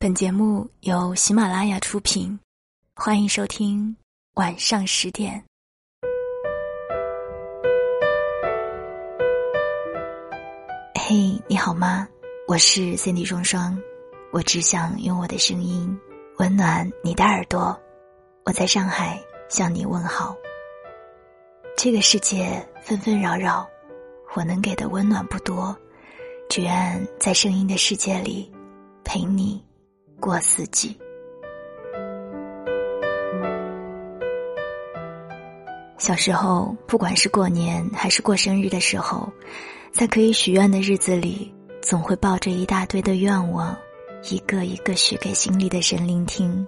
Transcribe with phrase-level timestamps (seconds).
[0.00, 2.38] 本节目由喜马拉雅出品，
[2.94, 3.96] 欢迎收听
[4.34, 5.42] 晚上十点。
[10.94, 12.06] 嘿，你好吗？
[12.46, 13.76] 我是 Cindy 双双，
[14.30, 15.98] 我只想用我的声音
[16.36, 17.76] 温暖你的耳朵。
[18.44, 20.32] 我在上海向你问好。
[21.76, 23.68] 这个世界纷纷扰扰，
[24.34, 25.76] 我能给的温暖不多，
[26.48, 28.48] 只愿在声音的世界里
[29.02, 29.60] 陪你。
[30.20, 30.96] 过四季。
[35.96, 39.30] 小时候，不管是过年还是过生日的时候，
[39.92, 41.52] 在可以许愿的日子里，
[41.82, 43.76] 总会抱着一大堆的愿望，
[44.30, 46.66] 一个一个许给心里的神灵听。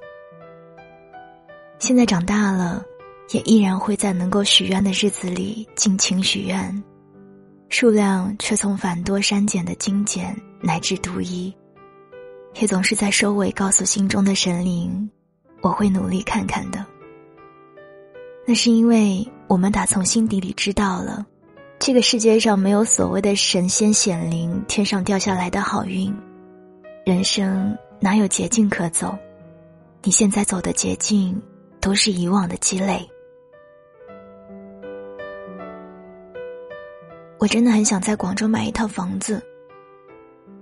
[1.78, 2.84] 现在长大了，
[3.30, 6.82] 也依然会在能够许愿的日子里尽情许愿，
[7.68, 11.54] 数量却从繁多删减的精简乃至独一。
[12.54, 15.10] 也总是在收尾告诉心中的神灵，
[15.60, 16.84] 我会努力看看的。
[18.46, 21.24] 那是因为我们打从心底里知道了，
[21.78, 26.12] 这个世界上没有所谓的神仙显灵、天上掉下来的好运，
[27.06, 29.16] 人生哪有捷径可走？
[30.02, 31.40] 你现在走的捷径，
[31.80, 33.08] 都是以往的积累。
[37.38, 39.42] 我真的很想在广州买一套房子。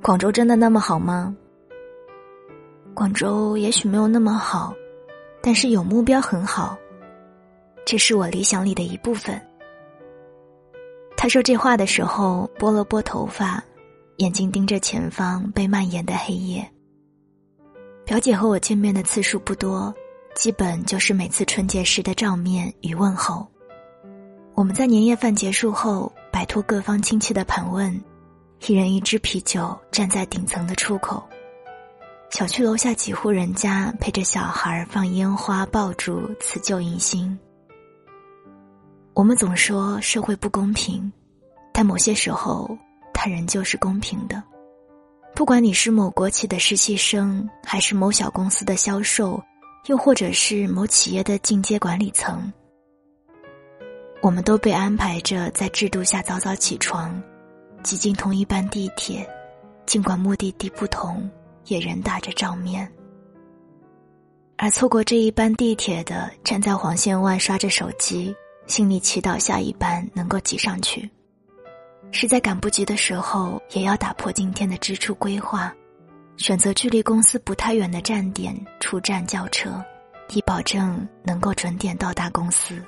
[0.03, 1.35] 广州真的那么好吗？
[2.99, 4.75] 广州也许没有那么好，
[5.41, 6.77] 但是有目标很好。
[7.87, 9.41] 这是我理想里的一部分。
[11.17, 13.63] 他说这话的时候，拨了拨头发，
[14.17, 16.69] 眼睛盯着前方被蔓延的黑夜。
[18.05, 19.95] 表姐和我见面的次数不多，
[20.35, 23.47] 基本就是每次春节时的照面与问候。
[24.57, 27.97] 我们在年夜饭结束后，摆脱各方亲戚的盘问，
[28.67, 31.23] 一人一支啤酒，站在顶层的出口。
[32.39, 37.37] 小区楼下几户人家陪着小孩放烟花爆竹辞旧迎新。
[39.13, 41.13] 我们总说社会不公平，
[41.73, 42.79] 但某些时候
[43.13, 44.41] 它仍旧是公平的。
[45.35, 49.43] 不管你是某国企的实习生，还是某小公司的销售，
[49.87, 52.53] 又或者是某企业的进阶管理层，
[54.23, 57.21] 我们都被安排着在制度下早早起床，
[57.83, 59.29] 挤进同一班地铁，
[59.87, 61.29] 尽管目的地不同。
[61.69, 62.91] 也人打着照面，
[64.57, 68.35] 而错过这一班地铁的，站在黄线外刷着手机，
[68.67, 71.09] 心里祈祷下一班能够挤上去。
[72.11, 75.73] 实在赶不及的时候，也要打破今天的支出规划，
[76.39, 79.85] 选择距离公司不太远的站点出站叫车，
[80.31, 82.83] 以保证能够准点到达公司。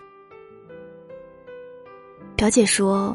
[2.35, 3.15] 表姐说，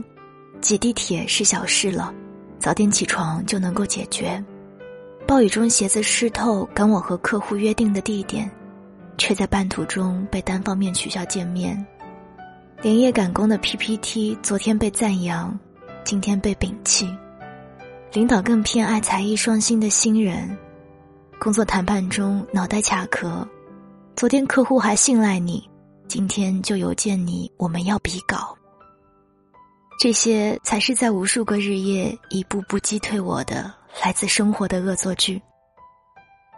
[0.61, 2.13] 挤地铁是小事了，
[2.59, 4.43] 早点起床就能够解决。
[5.27, 8.49] 暴雨中鞋子湿透，赶我和客户约定的地点，
[9.17, 11.83] 却在半途中被单方面取消见面。
[12.83, 15.57] 连夜赶工的 PPT，昨天被赞扬，
[16.03, 17.09] 今天被摒弃。
[18.13, 20.55] 领导更偏爱才艺双馨的新人，
[21.39, 23.47] 工作谈判中脑袋卡壳。
[24.15, 25.67] 昨天客户还信赖你，
[26.07, 28.55] 今天就邮件你我们要比稿。
[29.99, 33.73] 这些才是在无数个日夜一步步击退我的。
[34.03, 35.41] 来自生活的恶作剧，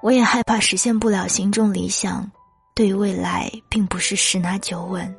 [0.02, 2.30] 我也害怕实现不了心中理想。
[2.76, 5.16] 对于未来，并不是十拿九稳，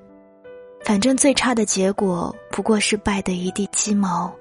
[0.84, 4.33] 反正最差的结果不过是败得一地鸡毛，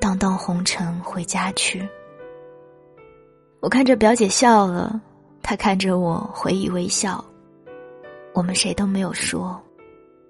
[0.00, 1.86] 荡荡红尘回家去。
[3.60, 5.00] 我看着表姐笑了，
[5.42, 7.24] 她看着我回以微笑。
[8.34, 9.62] 我们谁都没有说，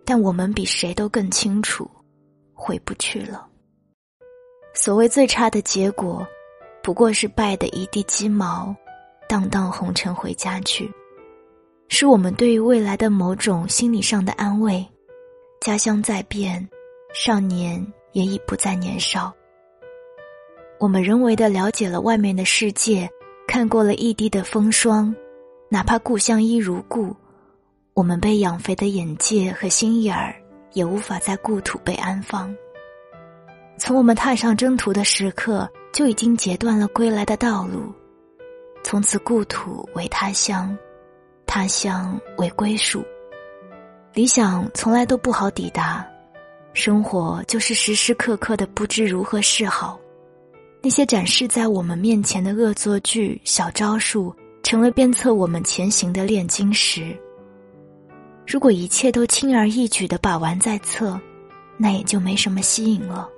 [0.05, 1.91] 但我们比谁都更清楚，
[2.53, 3.49] 回不去了。
[4.75, 6.27] 所谓最差的结果。
[6.83, 8.75] 不过是败的一地鸡毛，
[9.29, 10.91] 荡荡红尘回家去，
[11.89, 14.85] 是我们对于未来的某种心理上的安慰。
[15.61, 16.69] 家乡在变，
[17.15, 19.33] 少年也已不再年少。
[20.81, 23.09] 我们人为的了解了外面的世界，
[23.47, 25.15] 看过了异地的风霜，
[25.69, 27.15] 哪怕故乡一如故，
[27.95, 30.35] 我们被养肥的眼界和心眼儿，
[30.73, 32.53] 也无法在故土被安放。
[33.79, 35.71] 从我们踏上征途的时刻。
[35.93, 37.93] 就已经截断了归来的道路，
[38.83, 40.77] 从此故土为他乡，
[41.47, 43.05] 他乡为归属。
[44.15, 46.07] 理想从来都不好抵达，
[46.73, 49.99] 生活就是时时刻刻的不知如何是好。
[50.83, 57.17] 那些展示在我们面前的恶作剧、小招数，成了鞭策我们前行的炼金石。
[58.47, 61.21] 如果一切都轻而易举的把玩在侧，
[61.77, 63.29] 那也就没什么吸引了。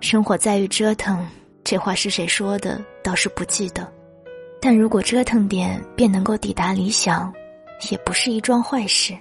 [0.00, 1.26] 生活在于折腾。
[1.68, 2.80] 这话是谁说的？
[3.02, 3.92] 倒是不记得，
[4.60, 7.34] 但如果折腾点便能够抵达理想，
[7.90, 9.12] 也不是一桩坏事。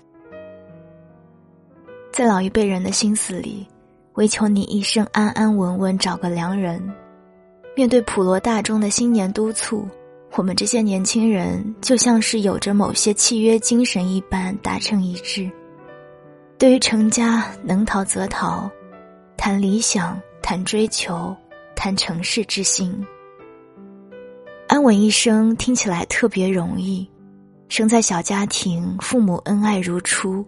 [2.13, 3.65] 在老一辈人的心思里，
[4.13, 6.79] 唯求你一生安安稳稳找个良人。
[7.75, 9.87] 面对普罗大众的新年督促，
[10.33, 15.49] 我们这些年轻人就像是有着某些契约精神一般达成一致。
[16.59, 18.69] 对于成家，能逃则逃，
[19.35, 21.35] 谈理想，谈追求，
[21.75, 23.05] 谈成事之心。
[24.67, 27.07] 安稳一生听起来特别容易，
[27.69, 30.45] 生在小家庭，父母恩爱如初，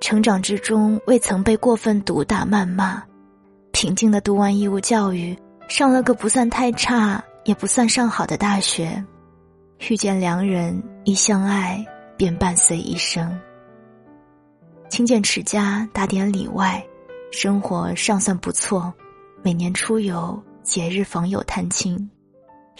[0.00, 3.02] 成长之中未曾被过分毒打谩骂，
[3.72, 5.36] 平静的读完义务教育。
[5.68, 9.04] 上了个不算太差，也不算上好的大学，
[9.88, 11.84] 遇见良人，一相爱
[12.16, 13.36] 便伴随一生。
[14.88, 16.80] 勤俭持家，打点里外，
[17.32, 18.94] 生活尚算不错。
[19.42, 22.10] 每年出游，节日访友探亲，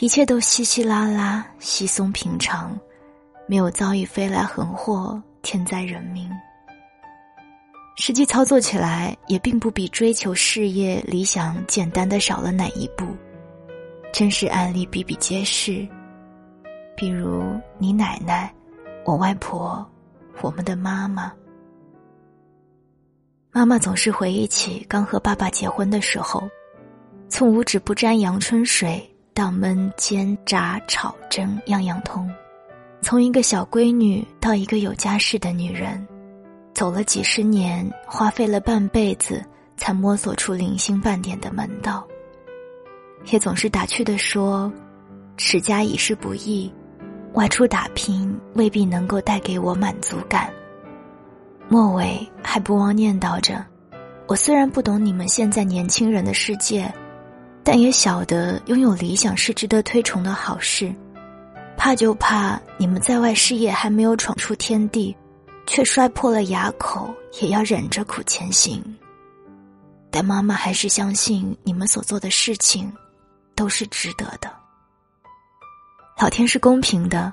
[0.00, 2.76] 一切都稀稀拉拉，稀松平常，
[3.46, 6.28] 没有遭遇飞来横祸、天灾人命。
[7.96, 13.06] 实际操作起来也并不比追求事业理想简单的少了哪一步，
[14.12, 15.86] 真实案例比比皆是。
[16.96, 17.44] 比如
[17.78, 18.52] 你奶奶、
[19.04, 19.86] 我外婆、
[20.42, 21.32] 我们的妈妈。
[23.52, 26.42] 妈妈总是回忆起刚和爸爸结婚的时候，
[27.28, 32.30] 从五指不沾阳春水到焖煎炸炒蒸样样通，
[33.02, 36.06] 从一个小闺女到一个有家室的女人。
[36.72, 39.42] 走了几十年，花费了半辈子，
[39.76, 42.06] 才摸索出零星半点的门道。
[43.32, 44.72] 也总是打趣的说
[45.36, 46.72] ：“持家已是不易，
[47.32, 50.52] 外出打拼未必能够带给我满足感。”
[51.68, 53.64] 末尾还不忘念叨着
[54.28, 56.92] ：“我虽然不懂你们现在年轻人的世界，
[57.66, 60.94] 但也晓得拥有理想是值得推崇的好事。
[61.76, 65.14] 怕就怕你们在外事业还没有闯出天地。”
[65.68, 68.80] 却摔破了牙口，也要忍着苦前行。
[70.12, 72.90] 但妈妈还是相信你们所做的事情，
[73.56, 74.48] 都是值得的。
[76.20, 77.32] 老天是公平的，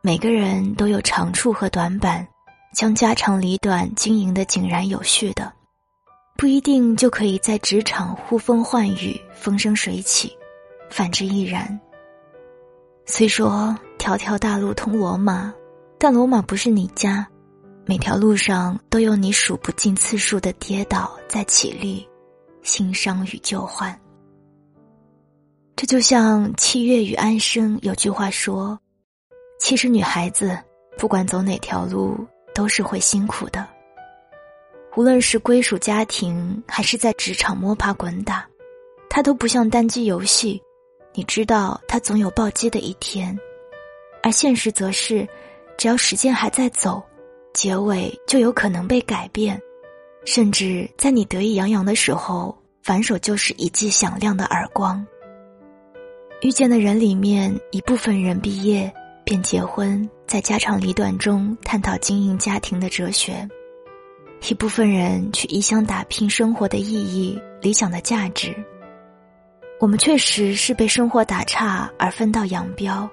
[0.00, 2.24] 每个人都有长处和短板，
[2.72, 5.52] 将家长里短经营的井然有序的，
[6.36, 10.36] 不一定就可以在职场呼风唤雨、风生水起，
[10.90, 11.78] 反之亦然。
[13.06, 15.52] 虽说条条大路通罗马，
[15.98, 17.26] 但罗马不是你家。
[17.84, 22.08] 每条路上都有你数不尽次数的跌倒再起立，
[22.62, 23.96] 心伤与旧患。
[25.74, 28.78] 这就像七月与安生有句话说
[29.58, 30.56] ：“其实女孩子
[30.96, 32.16] 不管走哪条路
[32.54, 33.68] 都是会辛苦的，
[34.96, 38.46] 无论是归属家庭还是在职场摸爬滚打，
[39.08, 40.60] 它都不像单机游戏，
[41.14, 43.38] 你知道它总有暴击的一天，
[44.22, 45.26] 而现实则是，
[45.78, 47.02] 只要时间还在走。”
[47.54, 49.60] 结尾就有可能被改变，
[50.24, 55.06] 甚至在你得意洋洋的时候，反手就是一记响亮的耳光。
[56.40, 58.90] 遇见的人里面，一部分人毕业
[59.22, 63.46] 便结婚，在家长里短中探讨经营家庭的哲学；
[64.48, 68.54] 一部分人去异乡打拼，生活的意义、理想的价值。
[69.78, 73.08] 我们确实是被生活打岔而分道扬镳，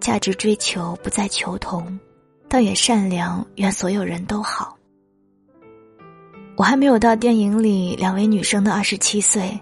[0.00, 1.98] 价值追求不再求同。
[2.48, 4.76] 倒也善良，愿所有人都好。
[6.56, 9.58] 我还没有到电影里两位女生的二十七岁，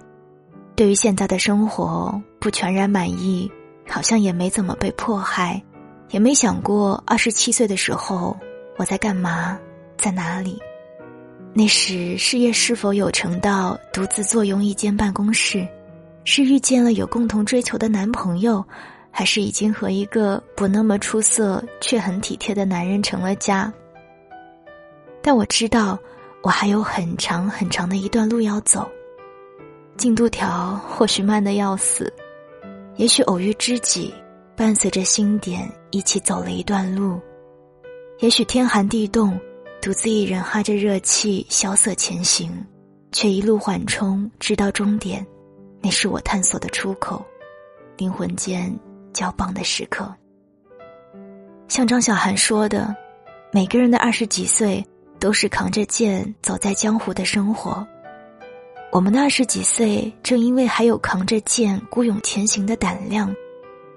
[0.76, 3.50] 对于现在的生活不全然满意，
[3.88, 5.60] 好像也没怎么被迫害，
[6.10, 8.36] 也没想过二十七岁的时候
[8.76, 9.58] 我在干嘛，
[9.98, 10.60] 在哪里。
[11.54, 15.66] 那时事业是否有成到独自坐拥一间办公室，
[16.24, 18.64] 是遇见了有共同追求的男朋友。
[19.16, 23.72] 还是已经和一个不那么出色却很体贴的男人成了家。
[25.22, 25.96] 但我知道，
[26.42, 28.90] 我还有很长很长的一段路要走。
[29.96, 32.12] 进度条或许慢的要死，
[32.96, 34.12] 也许偶遇知己，
[34.56, 37.20] 伴随着星点一起走了一段路，
[38.18, 39.38] 也许天寒地冻，
[39.84, 42.50] 独自一人哈着热气萧瑟前行，
[43.12, 45.24] 却一路缓冲，直到终点。
[45.82, 47.22] 那是我探索的出口，
[47.98, 48.74] 灵魂间。
[49.12, 50.10] 交棒的时刻，
[51.68, 52.96] 像张小涵说的，
[53.52, 54.82] 每个人的二十几岁
[55.20, 57.86] 都是扛着剑走在江湖的生活。
[58.90, 63.30] 我们的二十几岁，正因为还有扛着剑孤勇前行的胆量，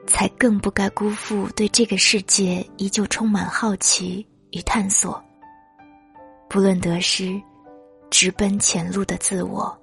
[0.05, 5.23] 才更不该辜负对这个世界依旧充满好奇与探索。
[6.49, 7.41] 不论得失
[8.09, 9.77] 直奔前路的自我。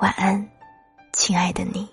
[0.00, 0.46] 晚安
[1.12, 1.88] 亲爱的你。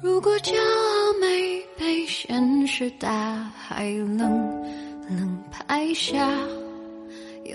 [0.00, 4.18] 如果骄傲没被现实大海冷
[5.08, 6.28] 冷拍下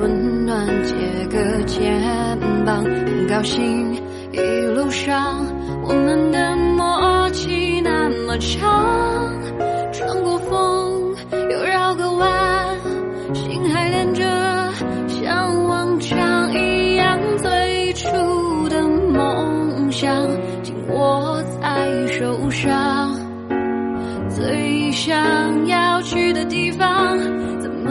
[0.00, 0.94] 温暖，借
[1.26, 1.82] 个肩
[2.64, 2.84] 膀。
[2.84, 3.94] 很高兴
[4.32, 4.38] 一
[4.74, 5.44] 路上
[5.82, 9.32] 我们的默契那么长，
[9.92, 11.14] 穿过风
[11.50, 12.76] 又绕个弯，
[13.32, 14.22] 心还连着，
[15.08, 20.26] 像往常一样最初的梦想
[20.62, 23.14] 紧握在手上，
[24.28, 27.18] 最想要去的地方，
[27.60, 27.90] 怎么